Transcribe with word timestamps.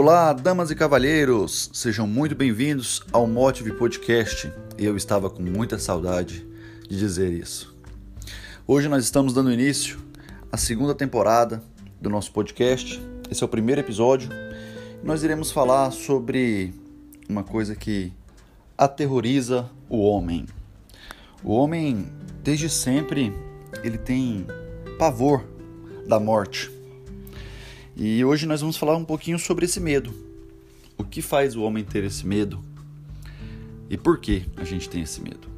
Olá, 0.00 0.32
damas 0.32 0.70
e 0.70 0.76
cavalheiros, 0.76 1.70
sejam 1.72 2.06
muito 2.06 2.32
bem-vindos 2.32 3.02
ao 3.10 3.26
Motive 3.26 3.72
Podcast. 3.72 4.48
Eu 4.78 4.96
estava 4.96 5.28
com 5.28 5.42
muita 5.42 5.76
saudade 5.76 6.46
de 6.88 6.96
dizer 6.96 7.32
isso. 7.32 7.76
Hoje 8.64 8.86
nós 8.86 9.02
estamos 9.02 9.32
dando 9.32 9.50
início 9.50 9.98
à 10.52 10.56
segunda 10.56 10.94
temporada 10.94 11.60
do 12.00 12.08
nosso 12.08 12.30
podcast. 12.30 13.02
Esse 13.28 13.42
é 13.42 13.44
o 13.44 13.48
primeiro 13.48 13.80
episódio. 13.80 14.30
Nós 15.02 15.24
iremos 15.24 15.50
falar 15.50 15.90
sobre 15.90 16.72
uma 17.28 17.42
coisa 17.42 17.74
que 17.74 18.12
aterroriza 18.78 19.68
o 19.88 19.98
homem. 20.08 20.46
O 21.42 21.52
homem, 21.52 22.06
desde 22.44 22.70
sempre, 22.70 23.34
ele 23.82 23.98
tem 23.98 24.46
pavor 24.96 25.44
da 26.06 26.20
morte. 26.20 26.77
E 28.00 28.24
hoje 28.24 28.46
nós 28.46 28.60
vamos 28.60 28.76
falar 28.76 28.96
um 28.96 29.04
pouquinho 29.04 29.40
sobre 29.40 29.64
esse 29.64 29.80
medo. 29.80 30.14
O 30.96 31.02
que 31.02 31.20
faz 31.20 31.56
o 31.56 31.62
homem 31.62 31.82
ter 31.82 32.04
esse 32.04 32.24
medo? 32.24 32.62
E 33.90 33.96
por 33.96 34.20
que 34.20 34.44
a 34.56 34.62
gente 34.62 34.88
tem 34.88 35.02
esse 35.02 35.20
medo? 35.20 35.48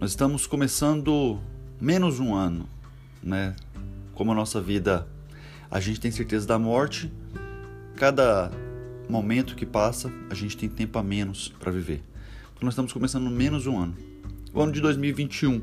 Nós 0.00 0.10
estamos 0.10 0.44
começando 0.44 1.38
menos 1.80 2.18
um 2.18 2.34
ano, 2.34 2.68
né? 3.22 3.54
Como 4.12 4.32
a 4.32 4.34
nossa 4.34 4.60
vida, 4.60 5.06
a 5.70 5.78
gente 5.78 6.00
tem 6.00 6.10
certeza 6.10 6.48
da 6.48 6.58
morte, 6.58 7.12
cada 7.94 8.50
momento 9.08 9.54
que 9.54 9.64
passa, 9.64 10.12
a 10.28 10.34
gente 10.34 10.56
tem 10.56 10.68
tempo 10.68 10.98
a 10.98 11.02
menos 11.04 11.46
para 11.60 11.70
viver. 11.70 12.02
Então 12.54 12.62
nós 12.64 12.72
estamos 12.72 12.92
começando 12.92 13.30
menos 13.30 13.68
um 13.68 13.78
ano. 13.78 13.96
O 14.52 14.60
ano 14.60 14.72
de 14.72 14.80
2021. 14.80 15.62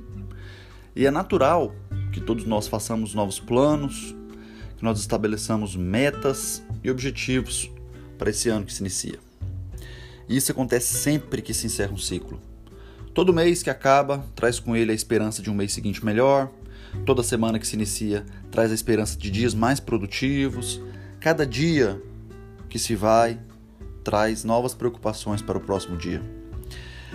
E 0.95 1.05
é 1.05 1.11
natural 1.11 1.75
que 2.13 2.21
todos 2.21 2.45
nós 2.45 2.69
façamos 2.69 3.13
novos 3.13 3.37
planos, 3.37 4.15
que 4.81 4.85
nós 4.85 4.99
estabeleçamos 4.99 5.75
metas 5.75 6.63
e 6.83 6.89
objetivos 6.89 7.69
para 8.17 8.31
esse 8.31 8.49
ano 8.49 8.65
que 8.65 8.73
se 8.73 8.81
inicia. 8.81 9.19
E 10.27 10.35
isso 10.35 10.51
acontece 10.51 10.95
sempre 10.95 11.39
que 11.39 11.53
se 11.53 11.67
encerra 11.67 11.93
um 11.93 11.99
ciclo. 11.99 12.41
Todo 13.13 13.31
mês 13.31 13.61
que 13.61 13.69
acaba 13.69 14.25
traz 14.35 14.59
com 14.59 14.75
ele 14.75 14.91
a 14.91 14.95
esperança 14.95 15.39
de 15.39 15.51
um 15.51 15.53
mês 15.53 15.71
seguinte 15.71 16.03
melhor. 16.03 16.49
Toda 17.05 17.21
semana 17.21 17.59
que 17.59 17.67
se 17.67 17.75
inicia 17.75 18.25
traz 18.49 18.71
a 18.71 18.73
esperança 18.73 19.15
de 19.19 19.29
dias 19.29 19.53
mais 19.53 19.79
produtivos. 19.79 20.81
Cada 21.19 21.45
dia 21.45 22.01
que 22.67 22.79
se 22.79 22.95
vai 22.95 23.39
traz 24.03 24.43
novas 24.43 24.73
preocupações 24.73 25.43
para 25.43 25.59
o 25.59 25.61
próximo 25.61 25.95
dia. 25.95 26.23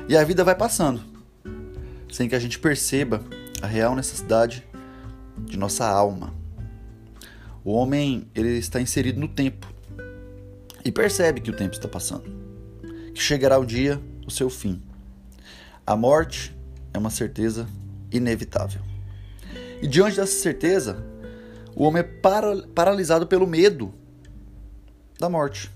E 0.09 0.17
a 0.17 0.23
vida 0.23 0.45
vai 0.45 0.55
passando, 0.55 1.03
sem 2.13 2.29
que 2.29 2.37
a 2.37 2.39
gente 2.39 2.61
perceba 2.61 3.25
a 3.61 3.67
real 3.67 3.97
necessidade 3.97 4.65
de 5.37 5.57
nossa 5.57 5.85
alma. 5.85 6.46
O 7.67 7.73
homem 7.73 8.29
ele 8.33 8.59
está 8.59 8.81
inserido 8.81 9.19
no 9.19 9.27
tempo 9.27 9.67
e 10.85 10.93
percebe 10.93 11.41
que 11.41 11.51
o 11.51 11.57
tempo 11.57 11.75
está 11.75 11.89
passando, 11.89 12.23
que 13.13 13.21
chegará 13.21 13.59
o 13.59 13.67
dia 13.67 14.01
do 14.21 14.31
seu 14.31 14.49
fim. 14.49 14.81
A 15.85 15.97
morte 15.97 16.57
é 16.95 16.99
uma 16.99 17.11
certeza 17.11 17.67
inevitável. 18.13 18.81
E 19.83 19.89
diante 19.89 20.15
dessa 20.15 20.41
certeza, 20.41 21.05
o 21.75 21.83
homem 21.83 22.03
é 22.03 22.05
para, 22.05 22.69
paralisado 22.69 23.27
pelo 23.27 23.49
medo 23.49 23.93
da 25.19 25.29
morte, 25.29 25.69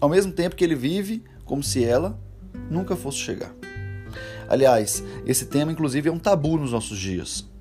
ao 0.00 0.08
mesmo 0.08 0.32
tempo 0.32 0.56
que 0.56 0.64
ele 0.64 0.74
vive 0.74 1.22
como 1.44 1.62
se 1.62 1.84
ela 1.84 2.18
nunca 2.68 2.96
fosse 2.96 3.18
chegar. 3.18 3.54
Aliás, 4.48 5.00
esse 5.24 5.46
tema 5.46 5.70
inclusive 5.70 6.08
é 6.08 6.12
um 6.12 6.18
tabu 6.18 6.58
nos 6.58 6.72
nossos 6.72 6.98
dias. 6.98 7.53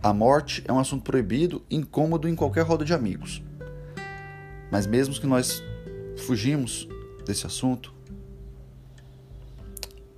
A 0.00 0.12
morte 0.12 0.62
é 0.64 0.72
um 0.72 0.78
assunto 0.78 1.02
proibido, 1.02 1.64
incômodo 1.68 2.28
em 2.28 2.36
qualquer 2.36 2.64
roda 2.64 2.84
de 2.84 2.94
amigos. 2.94 3.42
Mas 4.70 4.86
mesmo 4.86 5.12
que 5.14 5.26
nós 5.26 5.60
fugimos 6.18 6.88
desse 7.26 7.46
assunto, 7.46 7.92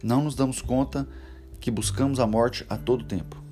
não 0.02 0.22
nos 0.22 0.34
damos 0.34 0.60
conta 0.60 1.08
que 1.58 1.70
buscamos 1.70 2.20
a 2.20 2.26
morte 2.26 2.66
a 2.68 2.76
todo 2.76 3.04
tempo. 3.04 3.42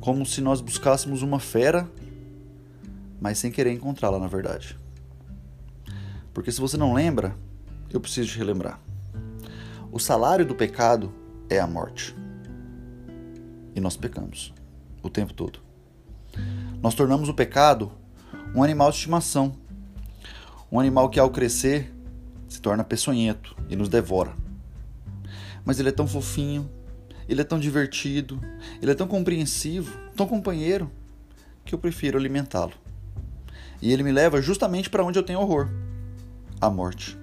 Como 0.00 0.26
se 0.26 0.42
nós 0.42 0.60
buscássemos 0.60 1.22
uma 1.22 1.40
fera, 1.40 1.90
mas 3.18 3.38
sem 3.38 3.50
querer 3.50 3.72
encontrá-la 3.72 4.18
na 4.18 4.28
verdade. 4.28 4.76
Porque 6.34 6.52
se 6.52 6.60
você 6.60 6.76
não 6.76 6.92
lembra, 6.92 7.34
eu 7.90 8.00
preciso 8.00 8.32
te 8.32 8.36
relembrar. 8.36 8.78
O 9.90 9.98
salário 9.98 10.44
do 10.44 10.54
pecado 10.54 11.10
é 11.48 11.58
a 11.58 11.66
morte. 11.66 12.14
E 13.74 13.80
nós 13.80 13.96
pecamos 13.96 14.52
o 15.06 15.10
tempo 15.10 15.32
todo. 15.32 15.60
Nós 16.82 16.94
tornamos 16.94 17.28
o 17.28 17.34
pecado 17.34 17.92
um 18.54 18.62
animal 18.62 18.90
de 18.90 18.96
estimação, 18.96 19.54
um 20.70 20.80
animal 20.80 21.10
que 21.10 21.20
ao 21.20 21.30
crescer 21.30 21.92
se 22.48 22.60
torna 22.60 22.84
peçonhento 22.84 23.56
e 23.68 23.76
nos 23.76 23.88
devora. 23.88 24.34
Mas 25.64 25.78
ele 25.78 25.90
é 25.90 25.92
tão 25.92 26.06
fofinho, 26.06 26.70
ele 27.28 27.40
é 27.40 27.44
tão 27.44 27.58
divertido, 27.58 28.40
ele 28.80 28.90
é 28.90 28.94
tão 28.94 29.06
compreensivo, 29.06 29.98
tão 30.16 30.26
companheiro, 30.26 30.90
que 31.64 31.74
eu 31.74 31.78
prefiro 31.78 32.16
alimentá-lo. 32.16 32.72
E 33.82 33.92
ele 33.92 34.02
me 34.02 34.12
leva 34.12 34.40
justamente 34.40 34.88
para 34.88 35.04
onde 35.04 35.18
eu 35.18 35.22
tenho 35.22 35.40
horror 35.40 35.68
a 36.60 36.70
morte. 36.70 37.18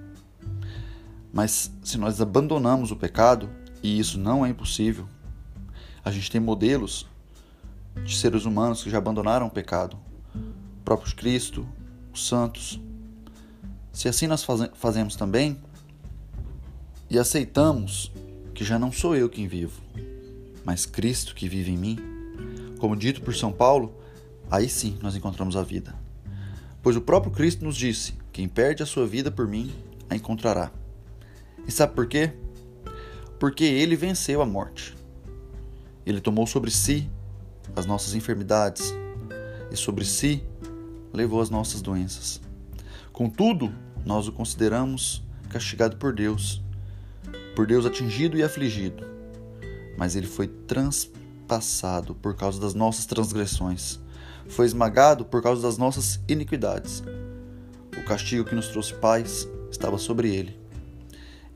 Mas 1.32 1.72
se 1.82 1.98
nós 1.98 2.20
abandonamos 2.20 2.92
o 2.92 2.96
pecado, 2.96 3.50
e 3.82 3.98
isso 3.98 4.18
não 4.18 4.46
é 4.46 4.50
impossível, 4.50 5.08
a 6.04 6.10
gente 6.12 6.30
tem 6.30 6.40
modelos 6.40 7.08
de 8.04 8.16
seres 8.16 8.44
humanos 8.44 8.82
que 8.82 8.90
já 8.90 8.98
abandonaram 8.98 9.46
o 9.46 9.50
pecado, 9.50 9.96
o 10.34 10.84
próprio 10.84 11.14
Cristo, 11.16 11.66
os 12.12 12.26
santos. 12.26 12.80
Se 13.92 14.08
assim 14.08 14.26
nós 14.26 14.46
fazemos 14.74 15.16
também 15.16 15.58
e 17.08 17.18
aceitamos 17.18 18.12
que 18.54 18.64
já 18.64 18.78
não 18.78 18.92
sou 18.92 19.16
eu 19.16 19.28
quem 19.28 19.48
vivo, 19.48 19.80
mas 20.64 20.86
Cristo 20.86 21.34
que 21.34 21.48
vive 21.48 21.72
em 21.72 21.78
mim, 21.78 21.98
como 22.78 22.96
dito 22.96 23.22
por 23.22 23.34
São 23.34 23.50
Paulo, 23.50 23.94
aí 24.50 24.68
sim 24.68 24.98
nós 25.02 25.16
encontramos 25.16 25.56
a 25.56 25.62
vida. 25.62 25.94
Pois 26.82 26.96
o 26.96 27.00
próprio 27.00 27.32
Cristo 27.32 27.64
nos 27.64 27.76
disse: 27.76 28.14
quem 28.30 28.46
perde 28.46 28.82
a 28.82 28.86
sua 28.86 29.06
vida 29.06 29.30
por 29.30 29.48
mim, 29.48 29.72
a 30.10 30.14
encontrará. 30.14 30.70
E 31.66 31.72
sabe 31.72 31.94
por 31.94 32.06
quê? 32.06 32.32
Porque 33.38 33.64
ele 33.64 33.96
venceu 33.96 34.42
a 34.42 34.46
morte. 34.46 34.94
Ele 36.04 36.20
tomou 36.20 36.46
sobre 36.46 36.70
si 36.70 37.10
as 37.74 37.86
nossas 37.86 38.14
enfermidades 38.14 38.94
e 39.70 39.76
sobre 39.76 40.04
si 40.04 40.44
levou 41.12 41.40
as 41.40 41.50
nossas 41.50 41.80
doenças. 41.80 42.40
Contudo, 43.12 43.72
nós 44.04 44.26
o 44.26 44.32
consideramos 44.32 45.22
castigado 45.48 45.96
por 45.96 46.12
Deus, 46.12 46.60
por 47.54 47.66
Deus 47.66 47.86
atingido 47.86 48.36
e 48.36 48.42
afligido. 48.42 49.06
Mas 49.96 50.16
ele 50.16 50.26
foi 50.26 50.48
transpassado 50.48 52.14
por 52.16 52.34
causa 52.34 52.60
das 52.60 52.74
nossas 52.74 53.06
transgressões, 53.06 54.00
foi 54.48 54.66
esmagado 54.66 55.24
por 55.24 55.42
causa 55.42 55.62
das 55.62 55.78
nossas 55.78 56.20
iniquidades. 56.28 57.02
O 57.96 58.04
castigo 58.04 58.44
que 58.44 58.54
nos 58.54 58.68
trouxe 58.68 58.92
paz 58.94 59.48
estava 59.70 59.96
sobre 59.96 60.34
ele, 60.34 60.58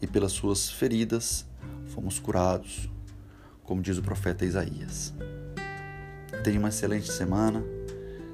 e 0.01 0.07
pelas 0.07 0.33
suas 0.33 0.71
feridas 0.71 1.45
fomos 1.89 2.21
curados, 2.21 2.89
como 3.65 3.83
diz 3.83 3.99
o 3.99 4.03
profeta 4.03 4.45
Isaías. 4.45 5.13
Tenha 6.43 6.59
uma 6.59 6.69
excelente 6.69 7.11
semana, 7.11 7.65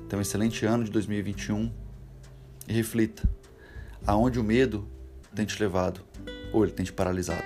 tenha 0.08 0.18
um 0.18 0.22
excelente 0.22 0.66
ano 0.66 0.84
de 0.84 0.90
2021 0.90 1.72
e 2.68 2.72
reflita: 2.72 3.28
aonde 4.06 4.38
o 4.38 4.44
medo 4.44 4.86
tem 5.34 5.46
te 5.46 5.60
levado 5.60 6.00
ou 6.52 6.64
ele 6.64 6.72
tem 6.72 6.84
te 6.84 6.92
paralisado. 6.92 7.44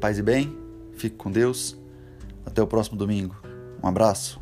Paz 0.00 0.18
e 0.18 0.22
bem, 0.22 0.56
fique 0.96 1.16
com 1.16 1.30
Deus. 1.30 1.76
Até 2.44 2.60
o 2.60 2.66
próximo 2.66 2.96
domingo. 2.96 3.36
Um 3.82 3.86
abraço. 3.86 4.41